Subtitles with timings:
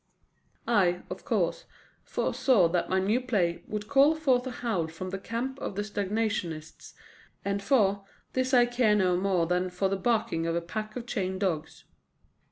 [0.67, 1.65] I, of course,
[2.03, 5.83] foresaw that my new play would call forth a howl from the camp of the
[5.83, 6.95] stagnationists;
[7.45, 8.03] and for
[8.33, 11.83] this I care no more than for the barking of a pack of chained dogs.